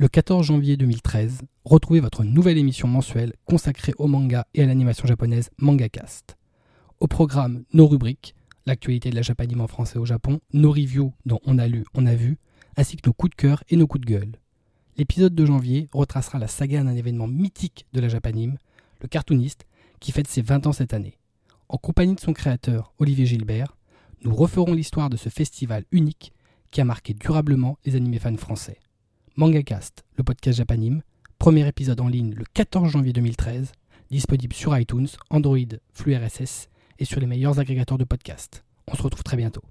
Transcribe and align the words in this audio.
Le 0.00 0.08
14 0.08 0.46
janvier 0.46 0.78
2013, 0.78 1.42
retrouvez 1.66 2.00
votre 2.00 2.24
nouvelle 2.24 2.56
émission 2.56 2.88
mensuelle 2.88 3.34
consacrée 3.44 3.92
au 3.98 4.06
manga 4.06 4.46
et 4.54 4.62
à 4.62 4.66
l'animation 4.66 5.06
japonaise 5.06 5.50
MangaCast. 5.58 6.38
Au 7.00 7.06
programme, 7.06 7.64
nos 7.74 7.86
rubriques, 7.86 8.34
l'actualité 8.64 9.10
de 9.10 9.14
la 9.14 9.20
japanime 9.20 9.60
en 9.60 9.66
français 9.66 9.98
au 9.98 10.06
Japon, 10.06 10.40
nos 10.54 10.70
reviews 10.70 11.12
dont 11.26 11.38
on 11.44 11.58
a 11.58 11.68
lu, 11.68 11.84
on 11.92 12.06
a 12.06 12.14
vu, 12.14 12.38
ainsi 12.78 12.96
que 12.96 13.06
nos 13.06 13.12
coups 13.12 13.32
de 13.32 13.34
cœur 13.34 13.62
et 13.68 13.76
nos 13.76 13.86
coups 13.86 14.06
de 14.06 14.10
gueule. 14.10 14.40
L'épisode 14.96 15.34
de 15.34 15.44
janvier 15.44 15.90
retracera 15.92 16.38
la 16.38 16.48
saga 16.48 16.82
d'un 16.82 16.96
événement 16.96 17.28
mythique 17.28 17.84
de 17.92 18.00
la 18.00 18.08
japanime, 18.08 18.56
le 19.02 19.08
cartooniste, 19.08 19.66
qui 20.00 20.12
fête 20.12 20.28
ses 20.28 20.40
20 20.40 20.66
ans 20.66 20.72
cette 20.72 20.94
année. 20.94 21.18
En 21.68 21.76
compagnie 21.76 22.14
de 22.14 22.20
son 22.20 22.32
créateur, 22.32 22.94
Olivier 23.00 23.26
Gilbert, 23.26 23.76
nous 24.24 24.34
referons 24.34 24.72
l'histoire 24.72 25.10
de 25.10 25.18
ce 25.18 25.28
festival 25.28 25.84
unique 25.92 26.32
qui 26.70 26.80
a 26.80 26.86
marqué 26.86 27.12
durablement 27.12 27.76
les 27.84 27.96
animés 27.96 28.18
fans 28.18 28.34
français. 28.38 28.78
MangaCast, 29.40 30.04
le 30.18 30.22
podcast 30.22 30.58
japanime, 30.58 31.00
premier 31.38 31.66
épisode 31.66 31.98
en 32.02 32.08
ligne 32.08 32.34
le 32.34 32.44
14 32.52 32.90
janvier 32.90 33.14
2013, 33.14 33.72
disponible 34.10 34.52
sur 34.52 34.76
iTunes, 34.76 35.08
Android, 35.30 35.56
flux 35.94 36.14
RSS 36.14 36.68
et 36.98 37.06
sur 37.06 37.20
les 37.20 37.26
meilleurs 37.26 37.58
agrégateurs 37.58 37.96
de 37.96 38.04
podcasts. 38.04 38.64
On 38.86 38.94
se 38.94 39.02
retrouve 39.02 39.22
très 39.22 39.38
bientôt. 39.38 39.62